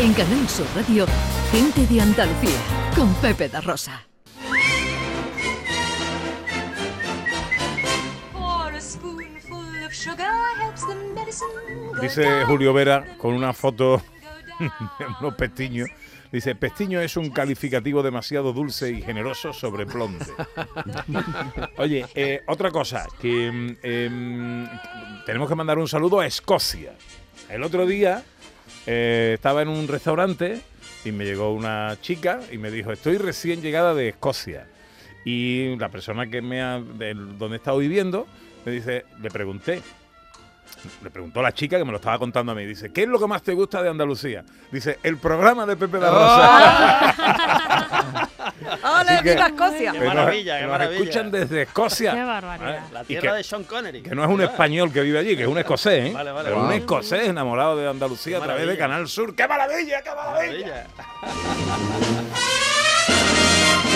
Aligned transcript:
En 0.00 0.14
Canal 0.14 0.48
Sur 0.48 0.66
Radio, 0.74 1.04
Gente 1.52 1.86
de 1.86 2.00
Andalucía, 2.00 2.58
con 2.96 3.12
Pepe 3.16 3.50
da 3.50 3.60
Rosa. 3.60 4.06
Dice 12.00 12.44
Julio 12.46 12.72
Vera 12.72 13.18
con 13.18 13.34
una 13.34 13.52
foto 13.52 14.00
de 14.58 15.04
unos 15.20 15.34
pestiños. 15.34 15.90
Dice, 16.32 16.54
pestiño 16.54 17.02
es 17.02 17.18
un 17.18 17.28
calificativo 17.28 18.02
demasiado 18.02 18.54
dulce 18.54 18.90
y 18.92 19.02
generoso 19.02 19.52
sobre 19.52 19.84
blonde. 19.84 20.24
Oye, 21.76 22.06
eh, 22.14 22.40
otra 22.46 22.70
cosa, 22.70 23.06
que 23.20 23.52
mm, 23.52 23.76
em, 23.82 24.68
tenemos 25.26 25.46
que 25.46 25.54
mandar 25.56 25.76
un 25.76 25.88
saludo 25.88 26.20
a 26.20 26.26
Escocia. 26.26 26.94
El 27.50 27.64
otro 27.64 27.84
día 27.84 28.24
eh, 28.86 29.32
estaba 29.34 29.62
en 29.62 29.68
un 29.68 29.88
restaurante 29.88 30.60
y 31.04 31.12
me 31.12 31.24
llegó 31.24 31.52
una 31.52 31.96
chica 32.00 32.40
y 32.50 32.58
me 32.58 32.70
dijo, 32.70 32.92
estoy 32.92 33.18
recién 33.18 33.62
llegada 33.62 33.94
de 33.94 34.08
Escocia. 34.08 34.66
Y 35.24 35.76
la 35.76 35.88
persona 35.88 36.28
que 36.28 36.40
me 36.40 36.62
ha, 36.62 36.80
de 36.80 37.14
donde 37.14 37.56
he 37.56 37.58
estado 37.58 37.78
viviendo, 37.78 38.26
me 38.64 38.72
dice, 38.72 39.04
le 39.20 39.30
pregunté, 39.30 39.82
le 41.02 41.10
preguntó 41.10 41.42
la 41.42 41.52
chica 41.52 41.78
que 41.78 41.84
me 41.84 41.90
lo 41.90 41.98
estaba 41.98 42.18
contando 42.18 42.52
a 42.52 42.54
mí. 42.54 42.64
Dice, 42.64 42.92
¿qué 42.92 43.02
es 43.02 43.08
lo 43.08 43.18
que 43.18 43.26
más 43.26 43.42
te 43.42 43.52
gusta 43.52 43.82
de 43.82 43.90
Andalucía? 43.90 44.44
Dice, 44.70 44.98
el 45.02 45.18
programa 45.18 45.66
de 45.66 45.76
Pepe 45.76 45.98
da 45.98 46.10
Rosa. 46.10 47.86
¡Hola, 48.82 49.20
viva 49.22 49.46
Escocia! 49.46 49.92
Qué 49.92 49.98
nos- 49.98 50.06
maravilla, 50.14 50.56
qué 50.56 50.62
nos 50.62 50.70
maravilla. 50.70 51.00
escuchan 51.02 51.30
desde 51.30 51.62
Escocia. 51.62 52.12
Qué 52.12 52.22
barbaridad. 52.24 52.80
La 52.92 53.02
Y 53.02 53.04
tierra 53.06 53.30
que- 53.32 53.36
de 53.38 53.44
Sean 53.44 53.64
Connery. 53.64 54.02
Que 54.02 54.14
no 54.14 54.22
es 54.24 54.30
un 54.30 54.40
español 54.42 54.92
que 54.92 55.00
vive 55.02 55.18
allí, 55.18 55.36
que 55.36 55.42
es 55.42 55.48
un 55.48 55.58
escocés, 55.58 56.06
¿eh? 56.06 56.12
Vale, 56.12 56.32
vale, 56.32 56.48
Pero 56.48 56.62
un 56.62 56.72
escocés 56.72 57.28
enamorado 57.28 57.76
de 57.76 57.88
Andalucía 57.88 58.38
a 58.38 58.40
través 58.40 58.66
de. 58.66 58.76
Canal 58.78 59.08
Sur. 59.08 59.34
¡Qué 59.34 59.46
maravilla, 59.46 60.00
qué 60.02 60.10
maravilla! 60.14 60.66
Maravilla. 60.66 60.86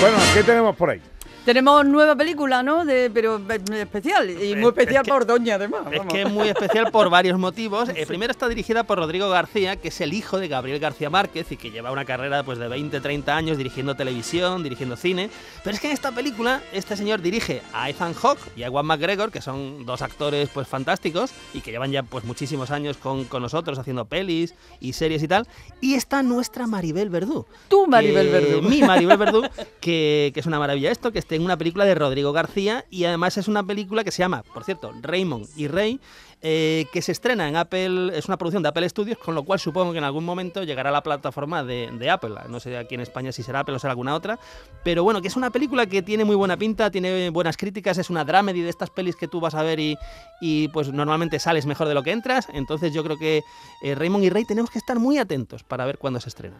Bueno, 0.00 0.16
¿qué 0.34 0.42
tenemos 0.42 0.76
por 0.76 0.90
ahí? 0.90 1.00
Tenemos 1.44 1.84
nueva 1.84 2.16
película, 2.16 2.62
¿no? 2.62 2.84
De, 2.84 3.10
pero 3.12 3.36
eh, 3.36 3.60
especial. 3.82 4.30
Y 4.30 4.54
muy 4.56 4.62
Es- 4.62 4.68
especial 4.68 4.96
es 4.96 5.02
que- 5.02 5.10
por 5.10 5.26
Doña, 5.26 5.56
además. 5.56 5.82
Es 5.92 6.00
que 6.10 6.22
es 6.22 6.30
muy 6.30 6.48
especial 6.48 6.90
por 6.90 7.10
varios 7.10 7.38
motivos. 7.38 7.88
Eh, 7.94 8.06
primero 8.06 8.30
está 8.32 8.48
dirigida 8.48 8.82
por 8.84 8.98
Rodrigo 8.98 9.28
García, 9.30 9.76
que 9.76 9.88
es 9.88 10.00
el 10.00 10.14
hijo 10.14 10.38
de 10.38 10.48
Gabriel 10.48 10.78
García 10.80 11.10
Márquez 11.10 11.52
y 11.52 11.56
que 11.56 11.70
lleva 11.70 11.90
una 11.92 12.04
carrera 12.04 12.42
pues, 12.42 12.58
de 12.58 12.66
20, 12.68 13.00
30 13.00 13.36
años 13.36 13.56
dirigiendo 13.58 13.94
televisión, 13.94 14.62
dirigiendo 14.62 14.96
cine. 14.96 15.30
Pero 15.62 15.74
es 15.74 15.80
que 15.80 15.86
en 15.88 15.92
esta 15.92 16.12
película 16.12 16.60
este 16.72 16.96
señor 16.96 17.20
dirige 17.22 17.62
a 17.72 17.88
Ethan 17.90 18.14
Hawke 18.14 18.40
y 18.56 18.62
a 18.62 18.66
Ewan 18.66 18.86
McGregor, 18.86 19.30
que 19.30 19.40
son 19.40 19.84
dos 19.86 20.02
actores 20.02 20.48
pues 20.52 20.66
fantásticos 20.66 21.30
y 21.52 21.60
que 21.60 21.70
llevan 21.70 21.92
ya 21.92 22.02
pues 22.02 22.24
muchísimos 22.24 22.70
años 22.70 22.96
con, 22.96 23.24
con 23.24 23.42
nosotros 23.42 23.78
haciendo 23.78 24.06
pelis 24.06 24.54
y 24.80 24.92
series 24.94 25.22
y 25.22 25.28
tal. 25.28 25.46
Y 25.80 25.94
está 25.94 26.22
nuestra 26.22 26.66
Maribel 26.66 27.10
Verdú. 27.10 27.46
Tú, 27.68 27.86
Maribel 27.86 28.26
que- 28.26 28.32
Verdú. 28.32 28.62
Mi 28.62 28.82
Maribel 28.82 29.16
Verdú, 29.18 29.42
que, 29.80 30.30
que 30.34 30.40
es 30.40 30.46
una 30.46 30.58
maravilla 30.58 30.90
esto, 30.90 31.12
que 31.12 31.18
esté 31.18 31.33
en 31.34 31.44
una 31.44 31.56
película 31.56 31.84
de 31.84 31.94
Rodrigo 31.94 32.32
García 32.32 32.84
y 32.90 33.04
además 33.04 33.36
es 33.36 33.48
una 33.48 33.62
película 33.62 34.04
que 34.04 34.10
se 34.10 34.18
llama, 34.18 34.42
por 34.42 34.64
cierto, 34.64 34.92
Raymond 35.02 35.48
y 35.56 35.68
Rey, 35.68 36.00
eh, 36.46 36.86
que 36.92 37.00
se 37.00 37.12
estrena 37.12 37.48
en 37.48 37.56
Apple, 37.56 38.16
es 38.16 38.26
una 38.26 38.36
producción 38.36 38.62
de 38.62 38.68
Apple 38.68 38.86
Studios, 38.88 39.16
con 39.18 39.34
lo 39.34 39.44
cual 39.44 39.58
supongo 39.58 39.92
que 39.92 39.98
en 39.98 40.04
algún 40.04 40.24
momento 40.24 40.62
llegará 40.62 40.90
a 40.90 40.92
la 40.92 41.02
plataforma 41.02 41.64
de, 41.64 42.10
Apple. 42.10 42.34
No 42.48 42.60
sé 42.60 42.76
aquí 42.76 42.94
en 42.94 43.00
España 43.00 43.32
si 43.32 43.42
será 43.42 43.60
Apple 43.60 43.76
o 43.76 43.78
será 43.78 43.92
alguna 43.92 44.14
otra, 44.14 44.38
pero 44.82 45.02
bueno, 45.02 45.22
que 45.22 45.28
es 45.28 45.36
una 45.36 45.50
película 45.50 45.86
que 45.86 46.02
tiene 46.02 46.24
muy 46.24 46.36
buena 46.36 46.56
pinta, 46.56 46.90
tiene 46.90 47.30
buenas 47.30 47.56
críticas, 47.56 47.96
es 47.96 48.10
una 48.10 48.24
dramedy 48.24 48.60
de 48.60 48.68
estas 48.68 48.90
pelis 48.90 49.16
que 49.16 49.26
tú 49.26 49.40
vas 49.40 49.54
a 49.54 49.62
ver 49.62 49.80
y, 49.80 49.96
y, 50.40 50.68
pues 50.68 50.92
normalmente 50.92 51.38
sales 51.38 51.64
mejor 51.64 51.88
de 51.88 51.94
lo 51.94 52.02
que 52.02 52.12
entras, 52.12 52.48
entonces 52.52 52.92
yo 52.92 53.02
creo 53.02 53.16
que 53.16 53.42
eh, 53.82 53.94
Raymond 53.94 54.24
y 54.24 54.30
Rey 54.30 54.44
tenemos 54.44 54.70
que 54.70 54.78
estar 54.78 54.98
muy 54.98 55.16
atentos 55.16 55.62
para 55.62 55.86
ver 55.86 55.96
cuándo 55.96 56.20
se 56.20 56.28
estrena. 56.28 56.56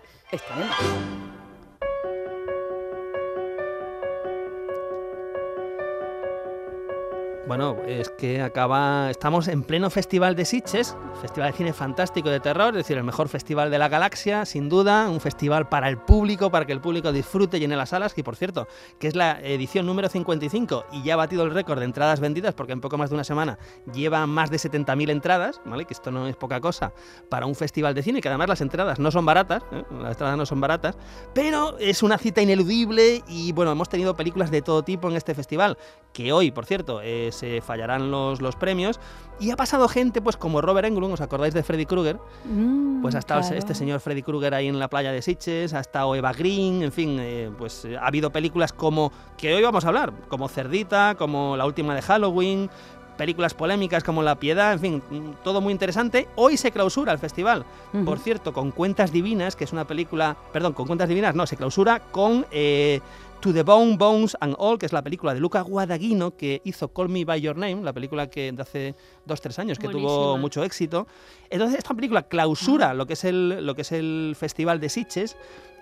Bueno, 7.47 7.77
es 7.87 8.09
que 8.09 8.41
acaba. 8.41 9.11
Estamos 9.11 9.49
en 9.49 9.65
pleno 9.65 9.91
festival 9.91 10.35
de 10.35 10.47
Sitges, 10.47 10.97
festival 11.21 11.53
de 11.53 11.57
cine 11.59 11.73
fantástico 11.75 12.31
de 12.31 12.41
terror, 12.41 12.69
es 12.69 12.79
decir, 12.79 12.97
el 12.97 13.05
mejor 13.05 13.29
festival 13.29 13.71
de 13.71 13.79
la 13.79 13.91
galaxia, 13.91 14.47
sin 14.47 14.71
duda, 14.71 15.11
un 15.11 15.21
festival 15.21 15.69
para 15.69 15.91
el 15.91 15.99
público, 15.99 16.51
para 16.51 16.65
que 16.65 16.73
el 16.73 16.81
público 16.81 17.13
disfrute 17.13 17.59
y 17.59 17.61
llene 17.61 17.77
las 17.77 17.91
salas, 17.91 18.15
que 18.15 18.25
por 18.25 18.37
cierto, 18.37 18.67
que 18.99 19.09
es 19.09 19.15
la 19.15 19.39
edición 19.43 19.85
número 19.85 20.09
55 20.09 20.87
y 20.93 21.03
ya 21.03 21.15
ha 21.15 21.17
batido 21.17 21.45
el 21.45 21.51
récord 21.51 21.81
de 21.81 21.85
entradas 21.85 22.19
vendidas, 22.19 22.55
porque 22.55 22.73
en 22.73 22.81
poco 22.81 22.97
más 22.97 23.11
de 23.11 23.17
una 23.17 23.25
semana 23.25 23.59
lleva 23.93 24.27
más 24.27 24.51
de 24.51 24.57
70.000 24.57 25.11
entradas, 25.11 25.61
¿vale? 25.67 25.85
Que 25.85 25.93
esto 25.93 26.11
no 26.11 26.27
es 26.27 26.37
poca 26.37 26.61
cosa 26.63 26.95
para 27.29 27.45
un 27.45 27.55
festival 27.55 27.95
de 27.95 28.03
cine, 28.03 28.23
que 28.23 28.29
además 28.29 28.49
las 28.49 28.63
entradas 28.63 28.99
no 28.99 29.11
son 29.11 29.27
baratas, 29.27 29.63
¿eh? 29.71 29.85
las 30.01 30.13
entradas 30.13 30.39
no 30.39 30.47
son 30.47 30.63
baratas, 30.63 30.97
pero 31.35 31.77
es 31.79 32.03
una 32.03 32.17
cita 32.17 32.41
ineludible 32.41 33.23
y 33.29 33.53
bueno, 33.53 33.71
hemos 33.73 33.91
tenido 33.91 34.17
películas 34.17 34.51
de 34.51 34.63
todo 34.63 34.83
tipo 34.83 35.11
en 35.11 35.17
este 35.17 35.35
festival, 35.35 35.77
que 36.15 36.33
hoy, 36.33 36.51
por 36.51 36.65
cierto, 36.65 37.03
eh, 37.03 37.33
se 37.35 37.61
fallarán 37.61 38.11
los, 38.11 38.41
los 38.41 38.57
premios, 38.57 38.99
y 39.41 39.51
ha 39.51 39.57
pasado 39.57 39.89
gente 39.89 40.23
pues 40.23 40.37
como 40.37 40.61
Robert 40.61 40.87
Englund, 40.87 41.13
¿os 41.15 41.21
acordáis 41.21 41.53
de 41.55 41.63
Freddy 41.63 41.87
Krueger? 41.87 42.19
Mm, 42.45 43.03
Pues 43.03 43.15
ha 43.15 43.19
estado 43.19 43.41
claro. 43.41 43.57
este 43.57 43.75
señor 43.75 44.01
Freddy 44.01 44.23
Krueger 44.23 44.55
ahí 44.55 44.69
en 44.69 44.79
la 44.79 44.89
playa 44.89 45.11
de 45.13 45.21
Sitges, 45.23 45.75
ha 45.75 45.81
estado 45.81 46.15
Eva 46.15 46.33
Green, 46.33 46.83
en 46.83 46.93
fin, 46.93 47.19
eh, 47.21 47.51
pues 47.59 47.85
eh, 47.85 47.97
ha 47.97 48.07
habido 48.07 48.31
películas 48.31 48.73
como 48.73 49.13
que 49.37 49.53
hoy 49.55 49.63
vamos 49.63 49.85
a 49.85 49.89
hablar, 49.89 50.13
como 50.29 50.49
Cerdita, 50.49 51.17
como 51.19 51.57
la 51.57 51.67
última 51.67 51.95
de 51.95 52.03
Halloween, 52.03 52.71
películas 53.17 53.55
polémicas 53.55 54.03
como 54.03 54.23
La 54.25 54.35
Piedad, 54.37 54.73
en 54.73 54.81
fin, 54.81 55.03
mm, 55.11 55.31
todo 55.45 55.61
muy 55.61 55.73
interesante. 55.73 56.29
Hoy 56.37 56.57
se 56.57 56.71
clausura 56.73 57.13
el 57.13 57.19
festival, 57.19 57.65
por 58.05 58.19
cierto, 58.19 58.53
con 58.53 58.71
Cuentas 58.73 59.13
Divinas, 59.13 59.55
que 59.57 59.65
es 59.65 59.73
una 59.73 59.85
película, 59.85 60.37
perdón, 60.53 60.73
con 60.73 60.87
Cuentas 60.87 61.09
Divinas, 61.09 61.35
no, 61.35 61.47
se 61.47 61.57
clausura 61.57 62.01
con 62.11 62.45
eh, 62.51 63.01
To 63.45 63.53
the 63.53 63.63
Bone, 63.63 63.99
Bones 63.99 64.35
and 64.41 64.57
All, 64.59 64.79
que 64.79 64.87
es 64.87 64.93
la 64.95 65.03
película 65.03 65.35
de 65.35 65.41
Luca 65.41 65.61
Guadagnino, 65.61 66.35
que 66.35 66.63
hizo 66.65 66.89
Call 66.89 67.11
Me 67.11 67.27
By 67.27 67.43
Your 67.43 67.59
Name, 67.59 67.83
la 67.83 67.93
película 67.93 68.31
que 68.31 68.51
de 68.51 68.63
hace 68.63 68.95
dos, 69.27 69.43
tres 69.43 69.59
años, 69.59 69.79
que 69.79 69.87
tuvo 69.87 70.39
mucho 70.39 70.65
éxito. 70.65 71.07
Entonces, 71.51 71.77
esta 71.77 71.93
película 71.93 72.23
clausura 72.23 72.95
lo, 72.95 73.05
que 73.05 73.13
es 73.13 73.23
el, 73.25 73.67
lo 73.67 73.75
que 73.75 73.83
es 73.83 73.93
el 73.93 74.35
Festival 74.35 74.81
de 74.81 74.89
Sitges. 74.89 75.37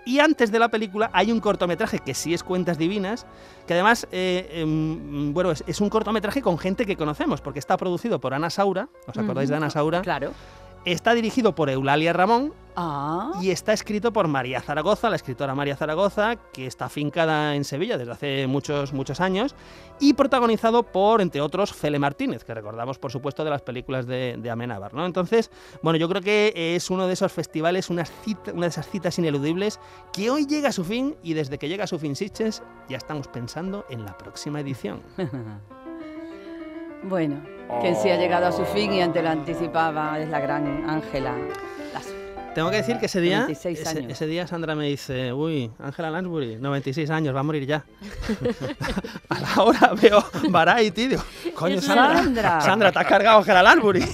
Y 0.05 0.19
antes 0.19 0.51
de 0.51 0.59
la 0.59 0.71
película 0.71 1.09
hay 1.13 1.31
un 1.31 1.39
cortometraje 1.39 2.01
que 2.01 2.15
sí 2.15 2.35
es 2.35 2.43
Cuentas 2.43 2.79
Divinas, 2.79 3.27
que 3.69 3.75
además, 3.75 4.09
eh, 4.11 4.49
em, 4.55 5.33
bueno, 5.33 5.53
es, 5.53 5.63
es 5.69 5.81
un 5.81 5.89
cortometraje 5.89 6.43
con 6.43 6.59
gente 6.59 6.85
que 6.85 6.97
conocemos, 6.97 7.41
porque 7.41 7.61
está 7.61 7.77
producido 7.77 8.21
por 8.21 8.35
Ana 8.35 8.51
Saura, 8.51 8.89
¿os 9.07 9.17
acordáis 9.17 9.49
de 9.49 9.55
Ana 9.55 9.71
Saura? 9.71 10.03
Claro. 10.03 10.33
Está 10.85 11.15
dirigido 11.15 11.55
por 11.55 11.71
Eulalia 11.71 12.13
Ramón 12.13 12.55
Ah, 12.75 13.33
y 13.43 13.51
está 13.51 13.75
escrito 13.75 14.15
por 14.15 14.29
María 14.29 14.63
Zaragoza, 14.63 15.11
la 15.11 15.17
escritora 15.17 15.55
María 15.55 15.77
Zaragoza, 15.77 16.37
que 16.55 16.67
está 16.67 16.87
afincada 16.87 17.55
en 17.55 17.65
Sevilla 17.65 17.99
desde 17.99 18.13
hace 18.13 18.47
muchos, 18.47 18.95
muchos 18.95 19.21
años, 19.21 19.55
y 20.01 20.15
protagonizado 20.15 20.83
por, 20.83 21.21
entre 21.21 21.43
otros, 21.43 21.75
Fele 21.75 21.99
Martínez, 21.99 22.45
que 22.45 22.55
recordamos, 22.55 22.99
por 22.99 23.13
supuesto, 23.13 23.45
de 23.45 23.51
las 23.51 23.61
películas 23.61 24.07
de, 24.07 24.37
de 24.39 24.51
Amenábar, 24.51 24.95
¿no? 24.95 25.05
Entonces, 25.05 25.51
bueno, 25.83 25.99
yo 25.99 26.09
creo 26.09 26.23
que 26.23 26.75
es 26.75 26.89
uno 26.89 27.07
de 27.07 27.13
esos 27.13 27.31
festivales, 27.31 27.91
una, 27.91 28.07
cita- 28.07 28.53
una 28.55 28.63
de 28.63 28.69
esas 28.71 28.89
citas 28.89 29.19
ineludibles, 29.19 29.79
que 30.11 30.31
hoy 30.31 30.47
llega 30.47 30.71
a 30.71 30.73
su 30.73 30.83
fin, 30.83 31.15
y 31.23 31.35
desde 31.35 31.59
que 31.59 31.69
llega 31.69 31.85
a 31.85 31.89
su 31.89 31.99
fin 31.99 32.17
Sitges, 32.17 32.63
ya 32.89 32.97
estamos 32.97 33.29
pensando 33.29 33.85
en 33.91 34.07
la 34.07 34.17
próxima 34.17 34.61
edición. 34.61 35.03
bueno, 37.05 37.43
que 37.81 37.95
sí 37.95 38.11
ha 38.11 38.17
llegado 38.17 38.47
a 38.47 38.53
su 38.53 38.65
fin 38.65 38.93
y 38.93 39.03
antes 39.03 39.23
lo 39.23 39.31
anticipaba 39.31 40.19
es 40.21 40.29
la 40.29 40.41
gran 40.41 40.89
Ángela. 40.89 41.35
Tengo 42.55 42.71
que 42.71 42.77
decir 42.77 42.99
que 42.99 43.07
ese 43.07 43.23
día, 43.23 43.41
96 43.41 43.81
ese, 43.81 44.07
ese 44.11 44.27
día 44.27 44.47
Sandra 44.47 44.75
me 44.75 44.87
dice, 44.87 45.33
uy, 45.33 45.71
Ángela 45.79 46.11
Lansbury, 46.11 46.57
96 46.57 47.09
años, 47.09 47.35
va 47.35 47.41
a 47.41 47.43
morir 47.43 47.67
ya. 47.67 47.85
a 49.31 49.41
la 49.41 49.63
hora 49.63 49.95
veo 50.01 50.23
Variety, 50.51 51.09
digo, 51.09 51.23
coño, 51.55 51.81
Sandra, 51.81 52.23
Sandra. 52.23 52.61
Sandra, 52.61 52.93
te 52.93 52.99
has 52.99 53.07
cargado 53.07 53.37
a 53.37 53.41
Ángela 53.41 53.63
Lansbury. 53.63 54.05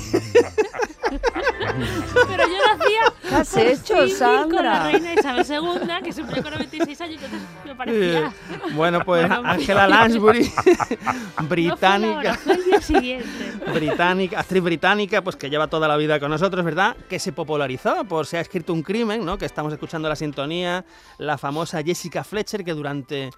Has 3.41 3.57
hecho, 3.57 3.95
con 3.95 4.09
la 4.09 4.15
Sandra? 4.15 4.85
reina 4.91 5.15
Isabel 5.15 5.47
II, 5.49 6.05
que 6.05 6.13
se 6.13 6.23
murió 6.23 6.43
con 6.43 6.53
96 6.53 7.01
años, 7.01 7.23
entonces 7.23 7.49
me 7.65 7.75
parecía... 7.75 8.33
bueno, 8.75 9.05
pues 9.05 9.29
Bueno, 9.29 9.49
Ángela 9.49 9.89
Lansbury, 9.89 10.45
No 10.49 10.53
fue 10.55 10.99
la 11.37 11.43
británica. 11.43 12.19
hora, 12.19 12.35
fue 12.35 12.55
el 12.55 12.65
día 12.65 12.81
siguiente. 12.81 13.53
británica, 13.73 14.41
actriz 14.41 14.63
británica, 14.63 15.23
pues 15.23 15.37
que 15.37 15.51
lleva 15.51 15.67
toda 15.69 15.89
la 15.89 15.97
vida 15.97 16.19
con 16.21 16.31
nosotros, 16.31 16.65
¿verdad? 16.65 16.97
Que 17.09 17.19
se 17.19 17.33
popularizó 17.33 18.05
por 18.05 18.27
Se 18.27 18.39
ha 18.39 18.41
escrito 18.41 18.73
un 18.73 18.83
crimen, 18.83 19.25
¿no? 19.25 19.39
Que 19.39 19.47
estamos 19.47 19.73
escuchando 19.73 20.09
la 20.09 20.17
sintonía, 20.17 20.85
la 21.19 21.39
famosa 21.39 21.83
Jessica 21.83 22.25
Fletcher, 22.25 22.65
que 22.65 22.73
durante 22.75 23.31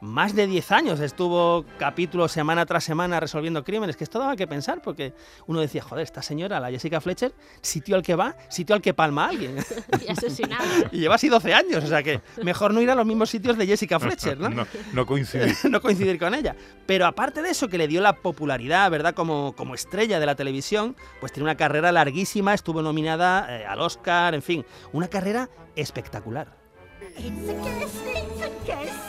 más 0.00 0.34
de 0.34 0.46
10 0.46 0.72
años 0.72 1.00
estuvo 1.00 1.64
capítulo 1.78 2.28
semana 2.28 2.64
tras 2.66 2.84
semana 2.84 3.20
resolviendo 3.20 3.64
crímenes, 3.64 3.96
que 3.96 4.04
esto 4.04 4.18
daba 4.18 4.36
que 4.36 4.46
pensar, 4.46 4.80
porque 4.82 5.14
uno 5.46 5.60
decía, 5.60 5.82
joder, 5.82 6.04
esta 6.04 6.22
señora, 6.22 6.60
la 6.60 6.70
Jessica 6.70 7.00
Fletcher, 7.00 7.34
sitio 7.60 7.96
al 7.96 8.02
que 8.02 8.14
va, 8.14 8.36
sitio 8.48 8.74
al 8.74 8.82
que 8.82 8.94
palma 8.94 9.26
a 9.26 9.28
alguien. 9.28 9.56
Y 10.00 10.10
asesinado. 10.10 10.64
y 10.92 11.00
lleva 11.00 11.16
así 11.16 11.28
12 11.28 11.52
años, 11.52 11.84
o 11.84 11.86
sea 11.86 12.02
que 12.02 12.20
mejor 12.42 12.72
no 12.72 12.80
ir 12.80 12.90
a 12.90 12.94
los 12.94 13.04
mismos 13.04 13.28
sitios 13.28 13.58
de 13.58 13.66
Jessica 13.66 14.00
Fletcher, 14.00 14.38
¿no? 14.38 14.48
No, 14.48 14.66
no 14.92 15.06
coincidir. 15.06 15.54
no 15.70 15.80
coincidir 15.80 16.18
con 16.18 16.34
ella. 16.34 16.56
Pero 16.86 17.06
aparte 17.06 17.42
de 17.42 17.50
eso, 17.50 17.68
que 17.68 17.76
le 17.76 17.88
dio 17.88 18.00
la 18.00 18.14
popularidad, 18.14 18.90
¿verdad? 18.90 19.14
Como, 19.14 19.54
como 19.54 19.74
estrella 19.74 20.18
de 20.20 20.26
la 20.26 20.36
televisión, 20.36 20.96
pues 21.20 21.32
tiene 21.32 21.44
una 21.44 21.56
carrera 21.56 21.92
larguísima, 21.92 22.54
estuvo 22.54 22.82
nominada 22.82 23.46
eh, 23.60 23.66
al 23.66 23.80
Oscar, 23.80 24.34
en 24.34 24.42
fin, 24.42 24.64
una 24.92 25.08
carrera 25.08 25.50
espectacular. 25.76 26.56
It's 27.18 27.48
a 27.48 27.52
guess, 27.52 27.94
it's 28.06 28.42
a 28.42 28.50
guess. 28.66 28.99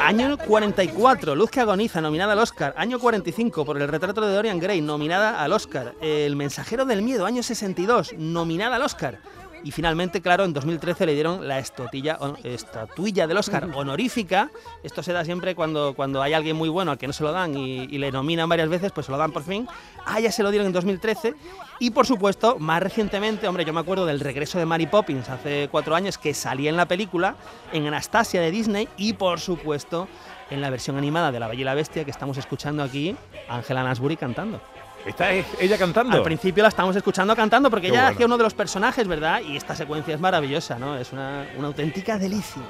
Año 0.00 0.28
never 0.28 0.46
44, 0.46 1.34
Luz 1.34 1.50
que 1.50 1.60
agoniza, 1.60 2.00
nominada 2.00 2.32
al 2.32 2.38
Oscar. 2.38 2.74
Año 2.76 2.98
45, 2.98 3.64
por 3.64 3.80
el 3.80 3.88
retrato 3.88 4.20
de 4.20 4.34
Dorian 4.34 4.58
Gray, 4.58 4.80
nominada 4.80 5.42
al 5.42 5.52
Oscar. 5.52 5.94
El 6.00 6.36
mensajero 6.36 6.84
del 6.84 7.02
miedo, 7.02 7.26
año 7.26 7.42
62, 7.42 8.14
nominada 8.18 8.76
al 8.76 8.82
Oscar. 8.82 9.20
Y 9.64 9.70
finalmente, 9.70 10.20
claro, 10.20 10.44
en 10.44 10.52
2013 10.52 11.06
le 11.06 11.14
dieron 11.14 11.48
la 11.48 11.58
estotilla, 11.58 12.18
estatuilla 12.44 13.26
del 13.26 13.38
Oscar 13.38 13.66
honorífica. 13.74 14.50
Esto 14.82 15.02
se 15.02 15.14
da 15.14 15.24
siempre 15.24 15.54
cuando, 15.54 15.94
cuando 15.94 16.20
hay 16.20 16.34
alguien 16.34 16.54
muy 16.54 16.68
bueno 16.68 16.92
al 16.92 16.98
que 16.98 17.06
no 17.06 17.14
se 17.14 17.24
lo 17.24 17.32
dan 17.32 17.56
y, 17.56 17.84
y 17.84 17.96
le 17.96 18.12
nominan 18.12 18.46
varias 18.46 18.68
veces, 18.68 18.92
pues 18.92 19.06
se 19.06 19.12
lo 19.12 19.16
dan 19.16 19.32
por 19.32 19.42
fin. 19.42 19.66
Ah, 20.04 20.20
ya 20.20 20.30
se 20.30 20.42
lo 20.42 20.50
dieron 20.50 20.66
en 20.66 20.74
2013. 20.74 21.34
Y 21.78 21.90
por 21.90 22.06
supuesto, 22.06 22.58
más 22.58 22.82
recientemente, 22.82 23.48
hombre, 23.48 23.64
yo 23.64 23.72
me 23.72 23.80
acuerdo 23.80 24.04
del 24.04 24.20
regreso 24.20 24.58
de 24.58 24.66
Mary 24.66 24.86
Poppins 24.86 25.30
hace 25.30 25.68
cuatro 25.70 25.94
años 25.94 26.18
que 26.18 26.34
salía 26.34 26.68
en 26.68 26.76
la 26.76 26.86
película, 26.86 27.36
en 27.72 27.86
Anastasia 27.86 28.42
de 28.42 28.50
Disney 28.50 28.86
y 28.98 29.14
por 29.14 29.40
supuesto 29.40 30.08
en 30.50 30.60
la 30.60 30.68
versión 30.68 30.98
animada 30.98 31.32
de 31.32 31.40
La 31.40 31.48
Bella 31.48 31.62
y 31.62 31.64
la 31.64 31.74
Bestia 31.74 32.04
que 32.04 32.10
estamos 32.10 32.36
escuchando 32.36 32.82
aquí, 32.82 33.16
Angela 33.48 33.82
Lansbury 33.82 34.16
cantando. 34.16 34.60
¿Está 35.06 35.34
e- 35.34 35.44
ella 35.60 35.76
cantando? 35.76 36.16
Al 36.16 36.22
principio 36.22 36.62
la 36.62 36.68
estamos 36.70 36.96
escuchando 36.96 37.36
cantando 37.36 37.70
porque 37.70 37.86
Qué 37.88 37.92
ella 37.92 38.02
bueno. 38.02 38.14
hacía 38.14 38.26
uno 38.26 38.36
de 38.38 38.44
los 38.44 38.54
personajes, 38.54 39.06
¿verdad? 39.06 39.40
Y 39.42 39.56
esta 39.56 39.76
secuencia 39.76 40.14
es 40.14 40.20
maravillosa, 40.20 40.78
¿no? 40.78 40.96
Es 40.96 41.12
una, 41.12 41.46
una 41.58 41.68
auténtica 41.68 42.18
delicia. 42.18 42.62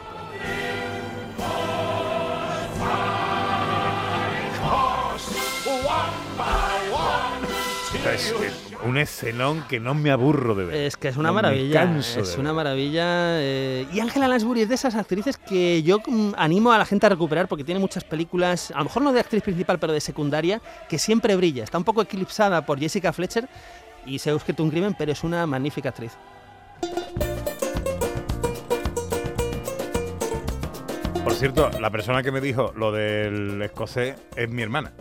Es 8.13 8.35
un 8.85 8.99
escenón 8.99 9.65
que 9.69 9.81
no 9.81 9.95
me 9.95 10.11
aburro 10.11 10.55
de 10.55 10.65
ver. 10.65 10.75
Es 10.75 10.97
que 10.97 11.09
es 11.09 11.17
una 11.17 11.29
No 11.29 11.35
maravilla. 11.35 11.83
Es 11.99 12.37
una 12.39 12.51
ver. 12.51 12.57
maravilla. 12.57 13.05
eh, 13.41 13.87
Y 13.93 14.01
Angela 14.01 14.29
Lansbury 14.29 14.63
es 14.63 14.69
de 14.69 14.75
esas 14.75 14.95
actrices 14.95 15.37
que 15.39 15.83
yo 15.83 15.99
mm, 16.07 16.33
animo 16.37 16.73
a 16.73 16.79
la 16.79 16.85
gente 16.87 17.07
a 17.07 17.09
recuperar 17.11 17.49
porque 17.49 17.65
tiene 17.65 17.81
muchas 17.81 18.05
películas, 18.05 18.71
a 18.73 18.79
lo 18.79 18.85
mejor 18.85 19.03
no 19.03 19.13
de 19.13 19.21
actriz 19.21 19.43
principal, 19.43 19.79
pero 19.79 19.93
de 19.93 20.01
secundaria, 20.01 20.61
que 20.89 20.99
siempre 20.99 21.37
brilla. 21.37 21.65
Está 21.65 21.79
un 21.79 21.85
poco 21.85 22.03
eclipsada 22.03 22.65
por 22.67 22.79
Jessica 22.79 23.13
Fletcher 23.13 23.49
y 24.07 24.19
se 24.19 24.31
ha 24.31 24.35
escrito 24.35 24.63
un 24.63 24.71
crimen, 24.71 24.95
pero 24.99 25.13
es 25.13 25.25
una 25.25 25.47
magnífica 25.47 25.91
actriz. 25.91 26.13
Por 31.23 31.33
cierto, 31.33 31.71
la 31.81 31.91
persona 31.91 32.23
que 32.23 32.31
me 32.31 32.41
dijo 32.41 32.73
lo 32.77 32.93
del 32.93 33.61
escocés 33.63 34.15
es 34.37 34.49
mi 34.51 34.63
hermana. 34.63 34.93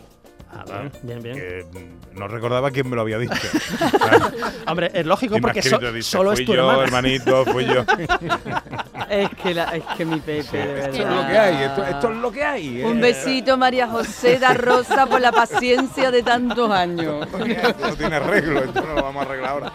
Ah, 0.55 0.63
Ah, 0.71 0.83
bien, 1.01 1.21
bien. 1.21 1.35
Que 1.35 1.65
mm, 2.13 2.19
no 2.19 2.27
recordaba 2.27 2.71
quién 2.71 2.89
me 2.89 2.95
lo 2.95 3.01
había 3.03 3.17
dicho. 3.17 3.35
Claro, 3.97 4.31
Hombre, 4.67 4.91
es 4.93 5.05
lógico 5.05 5.37
porque 5.41 5.61
so- 5.61 5.77
dice, 5.79 6.03
solo 6.03 6.31
fui 6.33 6.41
es 6.41 6.45
tu 6.47 6.53
yo, 6.53 6.61
hermana. 6.61 6.83
hermanito, 6.83 7.45
fui 7.45 7.65
yo. 7.65 7.83
Es 9.09 9.29
que, 9.31 9.53
la- 9.53 9.75
es 9.75 9.83
que 9.95 10.05
mi 10.05 10.19
Pepe, 10.19 10.57
de 10.57 10.65
verdad. 10.73 10.89
esto 10.89 11.03
es 11.03 11.15
lo 11.15 11.27
que 11.27 11.37
hay, 11.37 11.63
esto, 11.65 11.85
esto 11.85 12.09
es 12.11 12.17
lo 12.17 12.31
que 12.31 12.43
hay. 12.43 12.81
¿eh? 12.81 12.85
Un 12.85 12.99
besito, 13.01 13.57
María 13.57 13.87
José 13.87 14.39
da 14.39 14.53
Rosa, 14.55 15.05
por 15.05 15.21
la 15.21 15.31
paciencia 15.31 16.09
de 16.09 16.23
tantos 16.23 16.71
años. 16.71 17.27
Esto 17.45 17.87
no 17.89 17.95
tiene 17.95 18.15
arreglo, 18.15 18.63
esto 18.63 18.81
no 18.81 18.93
lo 18.95 19.03
vamos 19.03 19.23
a 19.23 19.29
arreglar 19.29 19.49
ahora. 19.51 19.73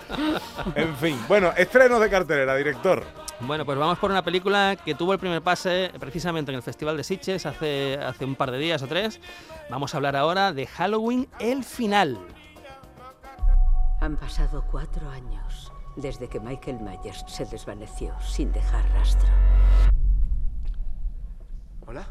En 0.75 0.97
fin, 0.97 1.21
bueno, 1.29 1.53
estrenos 1.57 2.01
de 2.01 2.11
cartelera, 2.11 2.57
director. 2.57 3.05
Bueno, 3.41 3.65
pues 3.65 3.79
vamos 3.79 3.99
por 3.99 4.11
una 4.11 4.25
película 4.25 4.77
que 4.85 4.97
tuvo 4.97 5.13
el 5.13 5.21
primer 5.21 5.43
pase 5.43 5.93
precisamente 6.01 6.51
en 6.51 6.57
el 6.57 6.63
Festival 6.63 6.97
de 6.97 7.05
Sitges 7.05 7.47
hace, 7.47 7.97
hace 7.97 8.25
un 8.25 8.35
par 8.35 8.51
de 8.51 8.59
días 8.59 8.83
o 8.83 8.89
tres. 8.89 9.21
Vamos 9.71 9.95
a 9.95 9.99
hablar 9.99 10.17
ahora 10.17 10.53
de 10.53 10.67
Halloween, 10.67 11.29
el 11.39 11.63
final. 11.63 12.19
Han 14.01 14.17
pasado 14.17 14.65
cuatro 14.71 15.09
años 15.09 15.73
desde 15.95 16.29
que 16.29 16.41
Michael 16.41 16.81
Myers 16.81 17.25
se 17.29 17.45
desvaneció 17.45 18.15
sin 18.21 18.53
dejar 18.53 18.85
rastro. 18.93 19.29
Hola. 21.87 22.07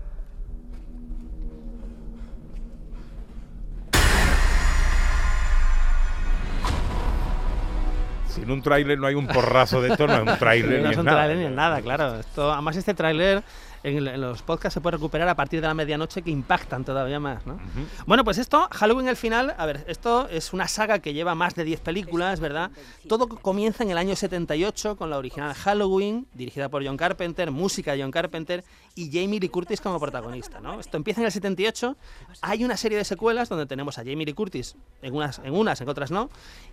Sin 8.37 8.51
un 8.51 8.61
tráiler 8.61 8.99
no 8.99 9.07
hay 9.07 9.15
un 9.15 9.27
porrazo 9.27 9.81
de 9.81 9.89
esto, 9.89 10.05
no 10.05 10.13
es 10.13 10.21
un 10.21 10.37
tráiler 10.37 10.81
no 10.83 10.87
es 10.89 10.93
es 10.93 10.97
un 10.99 11.05
tráiler 11.05 11.37
ni 11.37 11.55
nada, 11.55 11.81
claro. 11.81 12.19
Esto, 12.19 12.53
además, 12.53 12.75
este 12.75 12.93
tráiler 12.93 13.43
en, 13.83 14.07
en 14.07 14.21
los 14.21 14.41
podcasts 14.41 14.75
se 14.75 14.81
puede 14.81 14.97
recuperar 14.97 15.27
a 15.27 15.35
partir 15.35 15.61
de 15.61 15.67
la 15.67 15.73
medianoche 15.73 16.21
que 16.21 16.31
impactan 16.31 16.83
todavía 16.83 17.19
más, 17.19 17.45
¿no? 17.45 17.59
Bueno, 18.05 18.23
pues 18.23 18.37
esto, 18.37 18.67
Halloween 18.71 19.07
el 19.07 19.15
final, 19.15 19.55
a 19.57 19.65
ver, 19.65 19.85
esto 19.87 20.27
es 20.29 20.53
una 20.53 20.67
saga 20.67 20.99
que 20.99 21.13
lleva 21.13 21.35
más 21.35 21.55
de 21.55 21.63
10 21.63 21.79
películas, 21.81 22.39
¿verdad? 22.39 22.71
Todo 23.07 23.27
comienza 23.27 23.83
en 23.83 23.91
el 23.91 23.97
año 23.97 24.15
78 24.15 24.95
con 24.95 25.09
la 25.09 25.17
original 25.17 25.53
Halloween, 25.53 26.27
dirigida 26.33 26.69
por 26.69 26.85
John 26.85 26.97
Carpenter, 26.97 27.51
música 27.51 27.93
de 27.93 28.01
John 28.01 28.11
Carpenter 28.11 28.63
y 28.95 29.11
Jamie 29.11 29.39
Lee 29.39 29.49
Curtis 29.49 29.81
como 29.81 29.99
protagonista, 29.99 30.59
¿no? 30.59 30.79
Esto 30.79 30.97
empieza 30.97 31.21
en 31.21 31.25
el 31.25 31.31
78, 31.31 31.95
hay 32.41 32.63
una 32.63 32.77
serie 32.77 32.97
de 32.97 33.05
secuelas 33.05 33.49
donde 33.49 33.65
tenemos 33.65 33.97
a 33.97 34.01
Jamie 34.01 34.25
Lee 34.25 34.33
Curtis 34.33 34.75
en 35.01 35.13
unas, 35.13 35.39
en 35.39 35.53
unas, 35.53 35.79
en 35.81 35.89
otras 35.89 36.11
no, 36.11 36.29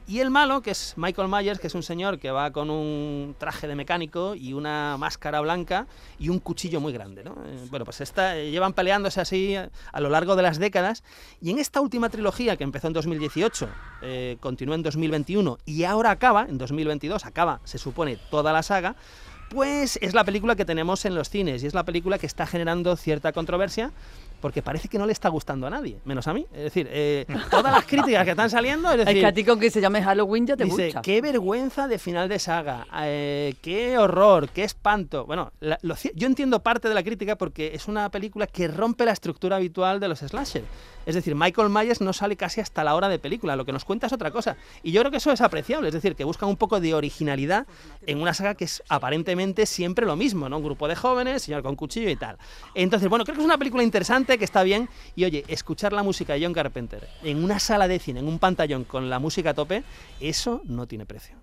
y 0.06 0.20
el 0.20 0.30
malo, 0.30 0.62
que 0.62 0.70
es 0.70 0.94
Michael 0.96 1.28
Myers, 1.28 1.58
que 1.58 1.66
es 1.66 1.74
un 1.74 1.82
señor 1.82 2.18
que 2.18 2.30
va 2.30 2.50
con 2.50 2.70
un 2.70 3.34
traje 3.38 3.68
de 3.68 3.74
mecánico 3.74 4.34
y 4.34 4.52
una 4.52 4.96
máscara 4.98 5.40
blanca 5.40 5.86
y 6.18 6.28
un 6.28 6.38
cuchillo 6.38 6.80
muy 6.80 6.92
grande, 6.94 7.22
¿no? 7.22 7.32
Eh, 7.44 7.66
bueno, 7.70 7.84
pues 7.84 8.00
esta, 8.00 8.38
eh, 8.38 8.50
llevan 8.50 8.72
peleándose 8.72 9.20
así 9.20 9.54
a, 9.54 9.70
a 9.92 10.00
lo 10.00 10.08
largo 10.08 10.36
de 10.36 10.42
las 10.42 10.58
décadas 10.58 11.04
y 11.42 11.50
en 11.50 11.58
esta 11.58 11.80
última 11.82 12.08
trilogía 12.08 12.56
que 12.56 12.64
empezó 12.64 12.86
en 12.86 12.94
2018, 12.94 13.68
eh, 14.02 14.36
continuó 14.40 14.74
en 14.74 14.82
2021 14.82 15.58
y 15.66 15.84
ahora 15.84 16.10
acaba, 16.10 16.46
en 16.48 16.56
2022, 16.56 17.26
acaba, 17.26 17.60
se 17.64 17.76
supone, 17.76 18.18
toda 18.30 18.52
la 18.52 18.62
saga, 18.62 18.96
pues 19.50 19.98
es 20.02 20.14
la 20.14 20.24
película 20.24 20.56
que 20.56 20.64
tenemos 20.64 21.04
en 21.04 21.14
los 21.14 21.28
cines 21.28 21.62
y 21.62 21.66
es 21.66 21.74
la 21.74 21.84
película 21.84 22.18
que 22.18 22.26
está 22.26 22.46
generando 22.46 22.96
cierta 22.96 23.32
controversia 23.32 23.92
porque 24.44 24.60
parece 24.60 24.88
que 24.90 24.98
no 24.98 25.06
le 25.06 25.12
está 25.14 25.30
gustando 25.30 25.66
a 25.66 25.70
nadie, 25.70 25.96
menos 26.04 26.28
a 26.28 26.34
mí. 26.34 26.46
Es 26.52 26.64
decir, 26.64 26.86
eh, 26.90 27.24
todas 27.50 27.72
las 27.72 27.86
críticas 27.86 28.26
que 28.26 28.32
están 28.32 28.50
saliendo, 28.50 28.90
es 28.90 28.98
decir, 28.98 29.16
Es 29.16 29.20
que 29.22 29.26
a 29.26 29.32
ti 29.32 29.42
con 29.42 29.58
que 29.58 29.70
se 29.70 29.80
llame 29.80 30.02
Halloween 30.02 30.46
ya 30.46 30.54
te 30.54 30.64
Dice, 30.64 30.84
gusta. 30.84 31.00
qué 31.00 31.22
vergüenza 31.22 31.88
de 31.88 31.98
final 31.98 32.28
de 32.28 32.38
saga, 32.38 32.86
eh, 33.04 33.54
qué 33.62 33.96
horror, 33.96 34.50
qué 34.50 34.64
espanto. 34.64 35.24
Bueno, 35.24 35.50
la- 35.60 35.78
lo 35.80 35.94
ci- 35.96 36.12
yo 36.14 36.26
entiendo 36.26 36.60
parte 36.62 36.90
de 36.90 36.94
la 36.94 37.02
crítica 37.02 37.36
porque 37.36 37.70
es 37.74 37.88
una 37.88 38.10
película 38.10 38.46
que 38.46 38.68
rompe 38.68 39.06
la 39.06 39.12
estructura 39.12 39.56
habitual 39.56 39.98
de 39.98 40.08
los 40.08 40.18
slasher. 40.18 40.64
Es 41.06 41.14
decir, 41.14 41.34
Michael 41.34 41.68
Myers 41.68 42.00
no 42.00 42.12
sale 42.14 42.34
casi 42.36 42.60
hasta 42.62 42.82
la 42.82 42.94
hora 42.94 43.10
de 43.10 43.18
película, 43.18 43.56
lo 43.56 43.64
que 43.66 43.72
nos 43.72 43.84
cuenta 43.84 44.06
es 44.06 44.12
otra 44.14 44.30
cosa. 44.30 44.56
Y 44.82 44.90
yo 44.92 45.00
creo 45.02 45.10
que 45.10 45.18
eso 45.18 45.32
es 45.32 45.40
apreciable, 45.42 45.88
es 45.88 45.94
decir, 45.94 46.16
que 46.16 46.24
buscan 46.24 46.48
un 46.50 46.56
poco 46.56 46.80
de 46.80 46.94
originalidad 46.94 47.66
en 48.06 48.20
una 48.22 48.32
saga 48.34 48.54
que 48.54 48.64
es 48.64 48.82
aparentemente 48.88 49.66
siempre 49.66 50.06
lo 50.06 50.16
mismo, 50.16 50.48
¿no? 50.48 50.56
Un 50.58 50.64
grupo 50.64 50.88
de 50.88 50.96
jóvenes, 50.96 51.42
señor 51.42 51.62
con 51.62 51.76
cuchillo 51.76 52.08
y 52.08 52.16
tal. 52.16 52.38
Entonces, 52.74 53.08
bueno, 53.10 53.24
creo 53.24 53.34
que 53.34 53.40
es 53.42 53.44
una 53.46 53.58
película 53.58 53.82
interesante, 53.82 54.33
que 54.38 54.44
está 54.44 54.62
bien. 54.62 54.88
Y 55.16 55.24
oye, 55.24 55.44
escuchar 55.48 55.92
la 55.92 56.02
música 56.02 56.34
de 56.34 56.44
John 56.44 56.52
Carpenter 56.52 57.08
en 57.22 57.42
una 57.42 57.58
sala 57.58 57.88
de 57.88 57.98
cine, 57.98 58.20
en 58.20 58.28
un 58.28 58.38
pantallón 58.38 58.84
con 58.84 59.10
la 59.10 59.18
música 59.18 59.50
a 59.50 59.54
tope, 59.54 59.84
eso 60.20 60.62
no 60.64 60.86
tiene 60.86 61.06
precio. 61.06 61.36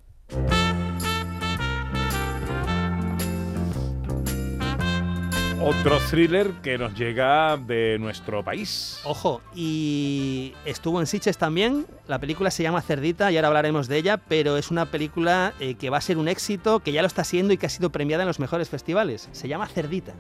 Otro 5.64 6.00
thriller 6.10 6.54
que 6.64 6.80
nos 6.80 6.96
llega 6.96 7.56
de 7.56 7.98
nuestro 8.00 8.44
país. 8.44 9.00
Ojo, 9.04 9.42
y 9.54 10.54
estuvo 10.66 11.00
en 11.00 11.06
Sitges 11.06 11.38
también. 11.38 11.86
La 12.08 12.18
película 12.18 12.50
se 12.50 12.64
llama 12.64 12.82
Cerdita 12.82 13.32
y 13.32 13.36
ahora 13.36 13.50
hablaremos 13.50 13.88
de 13.88 13.98
ella, 13.98 14.18
pero 14.18 14.58
es 14.58 14.72
una 14.72 14.88
película 14.88 15.54
eh, 15.60 15.76
que 15.76 15.92
va 15.92 15.98
a 15.98 16.02
ser 16.02 16.18
un 16.18 16.28
éxito, 16.28 16.80
que 16.80 16.92
ya 16.92 17.02
lo 17.02 17.08
está 17.08 17.24
siendo 17.24 17.54
y 17.54 17.58
que 17.58 17.68
ha 17.68 17.70
sido 17.70 17.92
premiada 17.92 18.24
en 18.24 18.28
los 18.28 18.40
mejores 18.40 18.70
festivales. 18.70 19.30
Se 19.34 19.48
llama 19.48 19.68
Cerdita. 19.68 20.16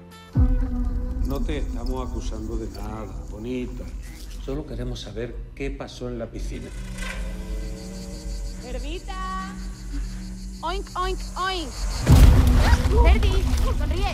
No 1.31 1.39
te 1.39 1.59
estamos 1.59 2.09
acusando 2.09 2.57
de 2.57 2.67
nada, 2.71 3.07
bonita. 3.29 3.85
Solo 4.43 4.67
queremos 4.67 4.99
saber 4.99 5.33
qué 5.55 5.71
pasó 5.71 6.09
en 6.09 6.19
la 6.19 6.29
piscina. 6.29 6.67
Cerdita. 8.61 9.55
Oink, 10.59 10.85
oink, 10.97 11.17
oink. 11.37 11.69
Cerdi, 13.05 13.43
sonríe. 13.79 14.13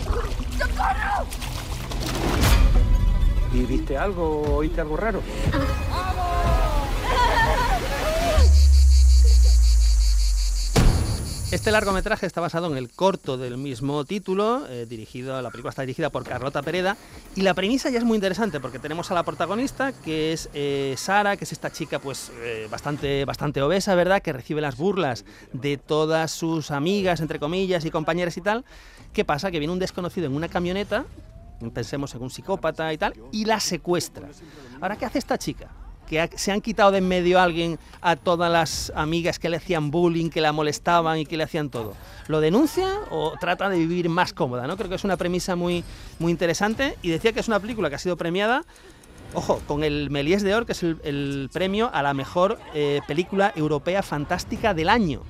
¿Y 3.52 3.66
viste 3.66 3.98
algo? 3.98 4.54
¿Oíste 4.54 4.80
algo 4.80 4.96
raro? 4.96 5.20
Esta 5.46 5.87
Este 11.50 11.72
largometraje 11.72 12.26
está 12.26 12.42
basado 12.42 12.70
en 12.70 12.76
el 12.76 12.90
corto 12.90 13.38
del 13.38 13.56
mismo 13.56 14.04
título, 14.04 14.66
eh, 14.68 14.84
dirigido, 14.84 15.40
la 15.40 15.50
película 15.50 15.70
está 15.70 15.80
dirigida 15.80 16.10
por 16.10 16.22
Carlota 16.22 16.60
Pereda, 16.60 16.98
y 17.36 17.40
la 17.40 17.54
premisa 17.54 17.88
ya 17.88 17.96
es 17.96 18.04
muy 18.04 18.16
interesante 18.16 18.60
porque 18.60 18.78
tenemos 18.78 19.10
a 19.10 19.14
la 19.14 19.22
protagonista, 19.22 19.92
que 19.92 20.34
es 20.34 20.50
eh, 20.52 20.94
Sara, 20.98 21.38
que 21.38 21.44
es 21.44 21.52
esta 21.52 21.72
chica 21.72 22.00
pues 22.00 22.30
eh, 22.42 22.68
bastante, 22.70 23.24
bastante 23.24 23.62
obesa, 23.62 23.94
¿verdad?, 23.94 24.20
que 24.20 24.34
recibe 24.34 24.60
las 24.60 24.76
burlas 24.76 25.24
de 25.54 25.78
todas 25.78 26.32
sus 26.32 26.70
amigas, 26.70 27.20
entre 27.20 27.38
comillas, 27.38 27.82
y 27.86 27.90
compañeras 27.90 28.36
y 28.36 28.42
tal. 28.42 28.66
¿Qué 29.14 29.24
pasa? 29.24 29.50
Que 29.50 29.58
viene 29.58 29.72
un 29.72 29.78
desconocido 29.78 30.26
en 30.26 30.34
una 30.34 30.48
camioneta, 30.48 31.06
pensemos 31.72 32.14
en 32.14 32.24
un 32.24 32.30
psicópata 32.30 32.92
y 32.92 32.98
tal, 32.98 33.14
y 33.32 33.46
la 33.46 33.58
secuestra. 33.58 34.28
Ahora, 34.82 34.96
¿qué 34.96 35.06
hace 35.06 35.18
esta 35.18 35.38
chica? 35.38 35.70
Que 36.08 36.28
se 36.36 36.52
han 36.52 36.60
quitado 36.60 36.90
de 36.90 36.98
en 36.98 37.08
medio 37.08 37.38
a 37.38 37.44
alguien 37.44 37.78
a 38.00 38.16
todas 38.16 38.50
las 38.50 38.92
amigas 38.94 39.38
que 39.38 39.48
le 39.48 39.56
hacían 39.56 39.90
bullying, 39.90 40.30
que 40.30 40.40
la 40.40 40.52
molestaban 40.52 41.18
y 41.18 41.26
que 41.26 41.36
le 41.36 41.44
hacían 41.44 41.70
todo. 41.70 41.94
¿Lo 42.26 42.40
denuncia 42.40 42.88
o 43.10 43.34
trata 43.38 43.68
de 43.68 43.78
vivir 43.78 44.08
más 44.08 44.32
cómoda? 44.32 44.66
¿no? 44.66 44.76
Creo 44.76 44.88
que 44.88 44.96
es 44.96 45.04
una 45.04 45.16
premisa 45.16 45.56
muy, 45.56 45.84
muy 46.18 46.32
interesante 46.32 46.96
y 47.02 47.10
decía 47.10 47.32
que 47.32 47.40
es 47.40 47.48
una 47.48 47.60
película 47.60 47.88
que 47.88 47.96
ha 47.96 47.98
sido 47.98 48.16
premiada, 48.16 48.64
ojo, 49.34 49.60
con 49.66 49.84
el 49.84 50.10
Méliès 50.10 50.42
d'Or, 50.42 50.66
que 50.66 50.72
es 50.72 50.82
el, 50.82 50.98
el 51.04 51.50
premio 51.52 51.90
a 51.92 52.02
la 52.02 52.14
mejor 52.14 52.58
eh, 52.74 53.00
película 53.06 53.52
europea 53.54 54.02
fantástica 54.02 54.74
del 54.74 54.88
año. 54.88 55.22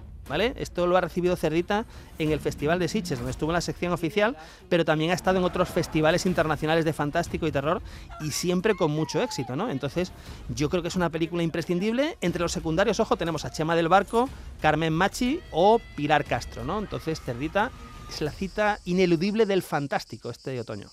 Esto 0.56 0.87
lo 0.87 0.97
ha 0.97 1.00
recibido 1.00 1.37
Cerdita 1.37 1.87
en 2.18 2.32
el 2.32 2.40
Festival 2.40 2.78
de 2.78 2.88
Sitges, 2.88 3.18
donde 3.18 3.30
estuvo 3.30 3.50
en 3.50 3.54
la 3.54 3.61
sección 3.61 3.92
oficial, 3.92 4.37
pero 4.68 4.85
también 4.85 5.11
ha 5.11 5.14
estado 5.14 5.38
en 5.38 5.44
otros 5.44 5.68
festivales 5.68 6.26
internacionales 6.26 6.85
de 6.85 6.92
fantástico 6.92 7.47
y 7.47 7.52
terror 7.52 7.80
y 8.20 8.30
siempre 8.30 8.75
con 8.75 8.90
mucho 8.90 9.23
éxito, 9.23 9.56
¿no? 9.56 9.70
Entonces, 9.70 10.12
yo 10.54 10.68
creo 10.68 10.82
que 10.82 10.88
es 10.88 10.97
una 10.97 11.11
película 11.11 11.42
imprescindible. 11.42 12.18
Entre 12.20 12.42
los 12.42 12.52
secundarios, 12.52 13.00
ojo, 13.00 13.16
tenemos 13.16 13.44
a 13.44 13.50
Chema 13.50 13.75
del 13.75 13.88
Barco, 13.88 14.28
Carmen 14.61 14.92
Machi 14.92 15.40
o 15.50 15.80
Pilar 15.97 16.25
Castro, 16.25 16.64
¿no? 16.64 16.78
Entonces, 16.78 17.20
Cerdita 17.20 17.70
es 18.08 18.20
la 18.20 18.30
cita 18.30 18.78
ineludible 18.85 19.47
del 19.47 19.62
fantástico 19.62 20.30
este 20.30 20.61
otoño. 20.61 20.88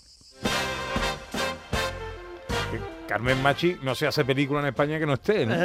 Carmen 3.07 3.41
Machi 3.41 3.77
no 3.83 3.93
se 3.93 4.07
hace 4.07 4.25
película 4.25 4.61
en 4.61 4.67
España 4.67 4.97
que 4.97 5.05
no 5.05 5.13
esté, 5.13 5.45
¿no? 5.45 5.55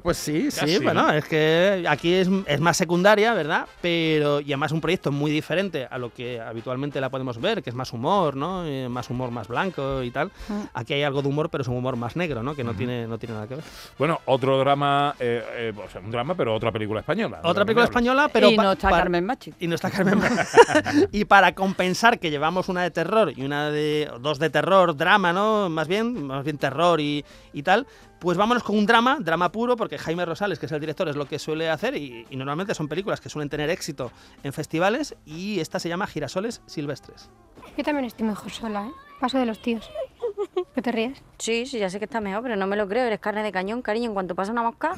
pues 0.02 0.16
sí, 0.16 0.48
Casi, 0.52 0.76
sí, 0.76 0.82
bueno, 0.82 1.06
¿no? 1.06 1.12
es 1.12 1.24
que 1.24 1.84
aquí 1.88 2.14
es, 2.14 2.28
es 2.46 2.60
más 2.60 2.76
secundaria, 2.76 3.32
¿verdad? 3.32 3.66
Pero, 3.80 4.40
y 4.40 4.46
además 4.46 4.72
un 4.72 4.80
proyecto 4.80 5.12
muy 5.12 5.30
diferente 5.30 5.86
a 5.88 5.98
lo 5.98 6.12
que 6.12 6.40
habitualmente 6.40 7.00
la 7.00 7.08
podemos 7.08 7.40
ver, 7.40 7.62
que 7.62 7.70
es 7.70 7.76
más 7.76 7.92
humor, 7.92 8.36
¿no? 8.36 8.66
Eh, 8.66 8.88
más 8.88 9.08
humor 9.08 9.30
más 9.30 9.46
blanco 9.46 10.02
y 10.02 10.10
tal. 10.10 10.32
Aquí 10.74 10.94
hay 10.94 11.04
algo 11.04 11.22
de 11.22 11.28
humor, 11.28 11.48
pero 11.48 11.62
es 11.62 11.68
un 11.68 11.76
humor 11.76 11.96
más 11.96 12.16
negro, 12.16 12.42
¿no? 12.42 12.56
Que 12.56 12.64
no, 12.64 12.74
tiene, 12.74 13.06
no 13.06 13.18
tiene 13.18 13.34
nada 13.34 13.46
que 13.46 13.56
ver. 13.56 13.64
Bueno, 13.96 14.20
otro 14.24 14.58
drama, 14.58 15.14
eh, 15.20 15.44
eh, 15.52 15.72
o 15.76 15.88
sea, 15.88 16.00
un 16.00 16.10
drama, 16.10 16.34
pero 16.34 16.54
otra 16.54 16.72
película 16.72 17.00
española. 17.00 17.40
Otra 17.44 17.64
película 17.64 17.84
española, 17.84 18.28
pero... 18.32 18.50
y 18.50 18.56
no 18.56 18.72
está 18.72 18.90
Carmen 18.90 19.24
Machi. 19.24 19.54
Y 19.60 19.68
no 19.68 19.76
está 19.76 19.90
Carmen 19.90 20.18
Machi. 20.18 21.06
y 21.12 21.24
para 21.24 21.54
compensar 21.54 22.18
que 22.18 22.30
llevamos 22.30 22.68
una 22.68 22.82
de 22.82 22.90
terror 22.90 23.32
y 23.36 23.44
una 23.44 23.70
de... 23.70 24.10
dos 24.20 24.40
de 24.40 24.50
terror, 24.50 24.96
drama, 24.96 25.32
¿no? 25.32 25.68
Más 25.68 25.86
bien, 25.86 26.26
más 26.26 26.42
bien 26.44 26.58
terror 26.58 26.79
y, 27.00 27.24
y 27.52 27.62
tal, 27.62 27.86
pues 28.18 28.36
vámonos 28.36 28.62
con 28.62 28.76
un 28.76 28.86
drama, 28.86 29.18
drama 29.20 29.52
puro, 29.52 29.76
porque 29.76 29.98
Jaime 29.98 30.24
Rosales, 30.24 30.58
que 30.58 30.66
es 30.66 30.72
el 30.72 30.80
director, 30.80 31.08
es 31.08 31.16
lo 31.16 31.26
que 31.26 31.38
suele 31.38 31.68
hacer 31.70 31.96
y, 31.96 32.26
y 32.30 32.36
normalmente 32.36 32.74
son 32.74 32.88
películas 32.88 33.20
que 33.20 33.28
suelen 33.28 33.48
tener 33.48 33.70
éxito 33.70 34.10
en 34.42 34.52
festivales 34.52 35.14
y 35.26 35.60
esta 35.60 35.78
se 35.78 35.88
llama 35.88 36.06
Girasoles 36.06 36.62
Silvestres. 36.66 37.30
Yo 37.76 37.84
también 37.84 38.04
estoy 38.06 38.26
mejor 38.26 38.50
sola, 38.50 38.86
¿eh? 38.86 38.92
Paso 39.20 39.38
de 39.38 39.46
los 39.46 39.60
tíos. 39.60 39.88
¿Qué 40.74 40.82
te 40.82 40.92
ríes? 40.92 41.22
Sí, 41.38 41.66
sí, 41.66 41.78
ya 41.78 41.90
sé 41.90 41.98
que 41.98 42.06
está 42.06 42.20
mejor, 42.20 42.42
pero 42.42 42.56
no 42.56 42.66
me 42.66 42.76
lo 42.76 42.88
creo. 42.88 43.04
Eres 43.04 43.20
carne 43.20 43.42
de 43.42 43.52
cañón, 43.52 43.82
cariño. 43.82 44.06
En 44.06 44.14
cuanto 44.14 44.34
pasa 44.34 44.50
una 44.52 44.62
mosca. 44.62 44.94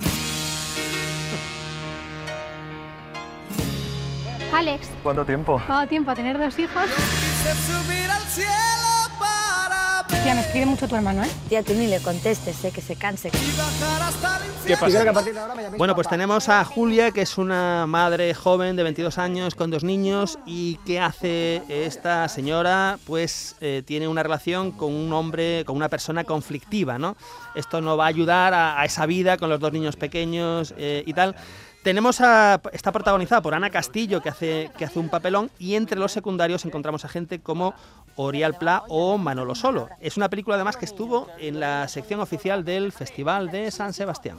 Alex, 4.52 4.90
¿Cuánto 5.02 5.24
tiempo? 5.24 5.60
¿cuánto 5.66 5.88
tiempo 5.88 6.10
a 6.10 6.14
tener 6.14 6.38
dos 6.38 6.58
hijos? 6.58 6.84
Tía, 10.22 10.34
me 10.34 10.40
escribe 10.42 10.66
mucho 10.66 10.86
tu 10.86 10.94
hermano, 10.94 11.24
¿eh? 11.24 11.28
Tía, 11.48 11.62
tú 11.62 11.74
ni 11.74 11.86
le 11.88 12.00
contestes, 12.00 12.54
sé 12.54 12.70
que 12.70 12.80
se 12.80 12.94
canse. 12.96 13.30
¿Qué 13.30 14.76
pasa? 14.76 15.12
Bueno, 15.76 15.94
pues 15.96 16.08
tenemos 16.08 16.48
a 16.48 16.64
Julia, 16.64 17.10
que 17.10 17.22
es 17.22 17.38
una 17.38 17.86
madre 17.86 18.32
joven 18.32 18.76
de 18.76 18.84
22 18.84 19.18
años 19.18 19.54
con 19.54 19.70
dos 19.70 19.82
niños 19.82 20.38
y 20.46 20.76
¿qué 20.86 21.00
hace 21.00 21.62
esta 21.68 22.28
señora? 22.28 22.98
Pues 23.06 23.56
eh, 23.60 23.82
tiene 23.84 24.06
una 24.06 24.22
relación 24.22 24.70
con 24.70 24.92
un 24.94 25.12
hombre, 25.12 25.64
con 25.64 25.76
una 25.76 25.88
persona 25.88 26.22
conflictiva, 26.22 26.98
¿no? 26.98 27.16
Esto 27.56 27.80
no 27.80 27.96
va 27.96 28.04
a 28.04 28.08
ayudar 28.08 28.54
a, 28.54 28.80
a 28.80 28.84
esa 28.84 29.06
vida 29.06 29.36
con 29.38 29.50
los 29.50 29.58
dos 29.58 29.72
niños 29.72 29.96
pequeños 29.96 30.74
eh, 30.76 31.02
y 31.04 31.12
tal. 31.14 31.34
Tenemos 31.82 32.20
a, 32.20 32.60
está 32.72 32.92
protagonizada 32.92 33.42
por 33.42 33.54
Ana 33.54 33.70
Castillo, 33.70 34.20
que 34.20 34.28
hace, 34.28 34.70
que 34.78 34.84
hace 34.84 35.00
un 35.00 35.08
papelón, 35.08 35.50
y 35.58 35.74
entre 35.74 35.98
los 35.98 36.12
secundarios 36.12 36.64
encontramos 36.64 37.04
a 37.04 37.08
gente 37.08 37.40
como 37.40 37.74
Orial 38.14 38.54
Pla 38.54 38.84
o 38.88 39.18
Manolo 39.18 39.56
Solo. 39.56 39.88
Es 40.00 40.16
una 40.16 40.28
película 40.28 40.54
además 40.54 40.76
que 40.76 40.84
estuvo 40.84 41.26
en 41.38 41.58
la 41.58 41.88
sección 41.88 42.20
oficial 42.20 42.64
del 42.64 42.92
Festival 42.92 43.50
de 43.50 43.70
San 43.72 43.92
Sebastián. 43.92 44.38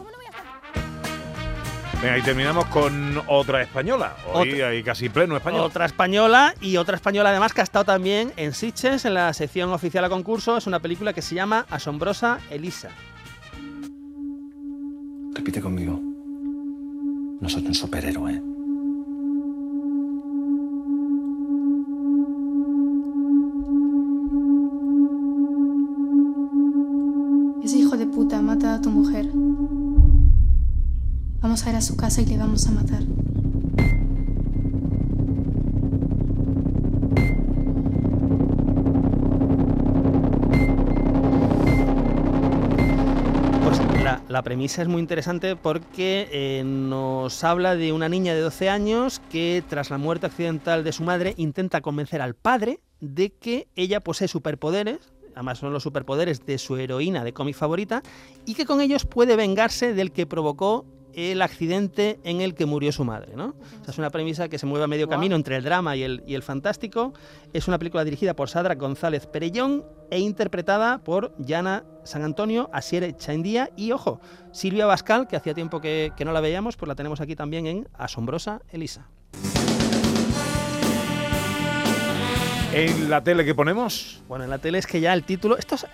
Venga, 2.02 2.18
y 2.18 2.22
terminamos 2.22 2.66
con 2.66 3.22
otra 3.28 3.62
española. 3.62 4.16
Hoy 4.34 4.54
Otra. 4.54 4.68
hay 4.70 4.84
casi 4.84 5.10
pleno 5.10 5.36
español. 5.36 5.62
Otra 5.62 5.86
española 5.86 6.54
y 6.62 6.78
otra 6.78 6.96
española 6.96 7.30
además 7.30 7.54
que 7.54 7.62
ha 7.62 7.64
estado 7.64 7.86
también 7.86 8.34
en 8.36 8.54
Sitges 8.54 9.06
en 9.06 9.14
la 9.14 9.34
sección 9.34 9.72
oficial 9.72 10.04
a 10.06 10.10
concurso. 10.10 10.58
Es 10.58 10.68
una 10.68 10.80
película 10.80 11.14
que 11.14 11.22
se 11.22 11.36
llama 11.36 11.66
Asombrosa 11.70 12.40
Elisa. 12.50 12.90
Repite 15.34 15.62
conmigo. 15.62 16.13
No 17.44 17.50
soy 17.50 17.68
un 17.68 17.74
superhéroe. 17.74 18.42
Ese 27.62 27.80
hijo 27.80 27.98
de 27.98 28.06
puta 28.08 28.38
ha 28.38 28.42
matado 28.42 28.76
a 28.76 28.82
tu 28.82 28.92
mujer. 28.92 29.30
Vamos 31.42 31.66
a 31.66 31.70
ir 31.70 31.76
a 31.76 31.82
su 31.82 31.98
casa 31.98 32.22
y 32.22 32.28
le 32.28 32.38
vamos 32.38 32.66
a 32.66 32.72
matar. 32.72 33.04
La, 44.04 44.42
premisa 44.44 44.82
es 44.82 44.90
muy 44.90 45.00
interesante 45.00 45.56
porque 45.56 46.28
eh, 46.32 46.64
nos 46.66 47.42
habla 47.46 47.76
de 47.76 47.94
una 47.94 48.10
niña 48.10 48.34
de 48.34 48.42
12 48.42 48.70
años 48.70 49.22
que 49.32 49.64
tras 49.70 49.90
la 49.92 49.98
muerte 49.98 50.26
accidental 50.26 50.84
de 50.84 50.92
su 50.92 51.04
madre 51.04 51.34
intenta 51.38 51.80
convencer 51.80 52.22
al 52.22 52.36
padre 52.36 52.82
de 53.00 53.30
que 53.30 53.70
ella 53.76 54.02
posee 54.02 54.28
superpoderes, 54.28 55.14
además 55.36 55.60
son 55.60 55.72
los 55.72 55.84
superpoderes 55.84 56.46
de 56.46 56.58
su 56.58 56.76
heroína 56.76 57.24
de 57.24 57.32
cómic 57.32 57.56
favorita, 57.56 58.04
y 58.46 58.56
que 58.56 58.66
con 58.66 58.82
ellos 58.82 59.06
puede 59.06 59.38
vengarse 59.38 59.94
del 59.94 60.12
que 60.12 60.26
provocó 60.26 60.86
el 61.16 61.42
accidente 61.42 62.20
en 62.24 62.42
el 62.42 62.56
que 62.56 62.66
murió 62.66 62.92
su 62.92 63.04
madre. 63.04 63.36
¿no? 63.36 63.56
O 63.82 63.84
sea, 63.84 63.92
es 63.92 63.98
una 63.98 64.10
premisa 64.10 64.50
que 64.50 64.58
se 64.58 64.66
mueve 64.66 64.86
a 64.86 64.88
medio 64.88 65.08
camino 65.08 65.36
entre 65.36 65.58
el 65.58 65.64
drama 65.64 65.96
y 65.96 66.04
el, 66.04 66.24
y 66.28 66.36
el 66.36 66.44
fantástico. 66.44 67.14
Es 67.54 67.68
una 67.68 67.78
película 67.78 68.04
dirigida 68.04 68.36
por 68.36 68.50
Sadra 68.50 68.76
González 68.76 69.28
Perellón 69.28 69.86
e 70.10 70.20
interpretada 70.20 71.04
por 71.04 71.34
Yana 71.38 71.86
San 72.04 72.24
Antonio, 72.24 72.70
Asiere 72.74 73.16
Chaindía 73.16 73.70
y, 73.76 73.92
ojo, 73.92 74.20
Silvia 74.52 74.86
Bascal, 74.86 75.28
que 75.28 75.36
hacía 75.36 75.54
tiempo 75.54 75.82
que, 75.82 76.12
que 76.16 76.26
no 76.26 76.34
la 76.34 76.42
veíamos, 76.42 76.76
pues 76.76 76.88
la 76.88 76.96
tenemos 76.96 77.22
aquí 77.22 77.36
también 77.36 77.68
en 77.68 77.88
Asombrosa 77.94 78.62
Elisa. 78.70 79.08
En 82.74 83.10
la 83.10 83.24
tele 83.24 83.46
que 83.46 83.54
ponemos, 83.54 84.22
Bueno, 84.28 84.46
en 84.46 84.50
la 84.50 84.58
tele 84.58 84.80
es 84.80 84.88
que 84.88 85.00
ya 85.00 85.14
el 85.14 85.24
título. 85.24 85.58
Esto 85.58 85.76
es, 85.76 85.86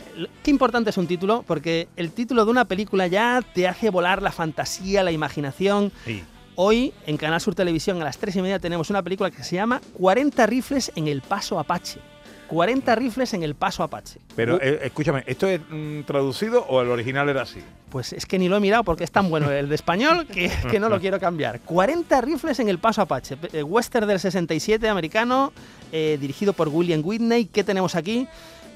qué 0.44 0.50
importante 0.50 0.92
es 0.92 0.98
un 0.98 1.08
título, 1.08 1.44
porque 1.46 1.90
el 1.98 2.12
título 2.12 2.46
de 2.46 2.52
una 2.52 2.66
película 2.66 3.08
ya 3.08 3.42
te 3.54 3.68
hace 3.68 3.90
volar 3.90 4.22
la 4.22 4.32
fantasía, 4.32 5.04
la 5.04 5.12
imaginación. 5.12 5.92
sí. 6.06 6.24
Hoy 6.62 6.94
en 7.06 7.16
Canal 7.16 7.40
Sur 7.40 7.56
Televisión 7.56 8.02
a 8.02 8.04
las 8.04 8.18
3 8.18 8.36
y 8.36 8.42
media 8.42 8.60
tenemos 8.60 8.90
una 8.90 9.02
película 9.02 9.32
que 9.32 9.46
se 9.46 9.56
llama 9.56 9.80
40 9.98 10.46
rifles 10.46 10.92
en 10.98 11.08
el 11.08 11.22
Paso 11.22 11.58
Apache. 11.58 12.02
40 12.50 12.96
rifles 12.96 13.34
en 13.34 13.44
el 13.44 13.56
Paso 13.56 13.84
Apache. 13.84 14.20
Pero 14.36 14.56
Uh, 14.56 14.60
eh, 14.62 14.80
escúchame, 14.84 15.24
¿esto 15.28 15.48
es 15.48 15.62
mm, 15.70 16.02
traducido 16.02 16.66
o 16.68 16.82
el 16.82 16.90
original 16.90 17.30
era 17.30 17.44
así? 17.44 17.62
Pues 17.90 18.14
es 18.14 18.26
que 18.26 18.38
ni 18.38 18.50
lo 18.50 18.58
he 18.58 18.60
mirado 18.60 18.84
porque 18.84 19.04
es 19.04 19.12
tan 19.12 19.30
bueno 19.30 19.50
el 19.52 19.70
de 19.70 19.76
español 19.76 20.26
que, 20.34 20.52
que 20.70 20.80
no 20.80 20.90
lo 20.90 21.00
quiero 21.00 21.20
cambiar. 21.20 21.62
40 21.62 22.22
rifles 22.22 22.60
en 22.60 22.68
el 22.70 22.80
Paso 22.80 23.02
Apache. 23.02 23.38
eh, 23.54 23.64
Western 23.64 24.08
del 24.08 24.20
67 24.20 24.90
americano, 24.90 25.54
eh, 25.92 26.18
dirigido 26.20 26.54
por 26.54 26.68
William 26.70 27.02
Whitney. 27.04 27.46
¿Qué 27.46 27.64
tenemos 27.64 27.96
aquí? 27.96 28.28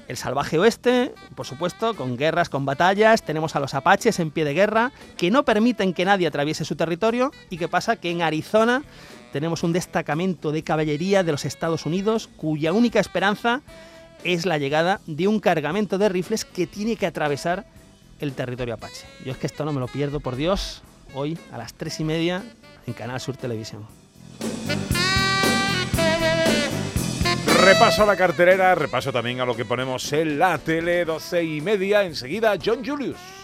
El 0.06 0.16
salvaje 0.18 0.58
oeste, 0.58 1.14
por 1.34 1.46
supuesto, 1.46 1.94
con 1.96 2.16
guerras, 2.18 2.50
con 2.50 2.66
batallas. 2.66 3.22
Tenemos 3.22 3.56
a 3.56 3.60
los 3.60 3.72
apaches 3.74 4.20
en 4.20 4.30
pie 4.30 4.44
de 4.44 4.52
guerra, 4.52 4.92
que 5.16 5.30
no 5.30 5.44
permiten 5.46 5.94
que 5.94 6.04
nadie 6.04 6.26
atraviese 6.26 6.64
su 6.66 6.76
territorio. 6.76 7.30
¿Y 7.48 7.56
qué 7.56 7.68
pasa? 7.68 7.96
Que 7.96 8.10
en 8.10 8.20
Arizona 8.20 8.82
tenemos 9.34 9.64
un 9.64 9.72
destacamento 9.72 10.52
de 10.52 10.62
caballería 10.62 11.24
de 11.24 11.32
los 11.32 11.44
Estados 11.44 11.86
Unidos 11.86 12.28
cuya 12.36 12.72
única 12.72 13.00
esperanza 13.00 13.62
es 14.22 14.46
la 14.46 14.58
llegada 14.58 15.00
de 15.08 15.26
un 15.26 15.40
cargamento 15.40 15.98
de 15.98 16.08
rifles 16.08 16.44
que 16.44 16.68
tiene 16.68 16.94
que 16.94 17.04
atravesar 17.04 17.66
el 18.20 18.32
territorio 18.34 18.74
apache. 18.74 19.04
Yo 19.24 19.32
es 19.32 19.38
que 19.38 19.48
esto 19.48 19.64
no 19.64 19.72
me 19.72 19.80
lo 19.80 19.88
pierdo, 19.88 20.20
por 20.20 20.36
Dios, 20.36 20.82
hoy 21.14 21.36
a 21.50 21.58
las 21.58 21.74
tres 21.74 21.98
y 21.98 22.04
media 22.04 22.44
en 22.86 22.92
Canal 22.92 23.20
Sur 23.20 23.36
Televisión. 23.36 23.84
Repaso 27.60 28.04
a 28.04 28.06
la 28.06 28.16
carterera, 28.16 28.76
repaso 28.76 29.12
también 29.12 29.40
a 29.40 29.44
lo 29.44 29.56
que 29.56 29.64
ponemos 29.64 30.12
en 30.12 30.38
la 30.38 30.58
tele, 30.58 31.04
12 31.04 31.42
y 31.42 31.60
media, 31.60 32.04
enseguida 32.04 32.56
John 32.64 32.86
Julius. 32.86 33.43